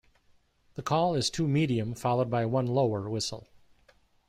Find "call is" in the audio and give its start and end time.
0.81-1.29